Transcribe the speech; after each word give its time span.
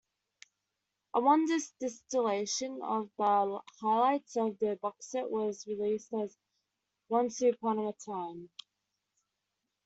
A 1.13 1.19
one-disc 1.21 1.75
distillation 1.79 2.79
of 2.81 3.11
the 3.19 3.61
highlights 3.79 4.35
of 4.35 4.57
the 4.57 4.75
box 4.81 5.11
set 5.11 5.29
was 5.29 5.67
released 5.67 6.11
as 6.15 6.35
Wonsuponatime. 7.11 8.49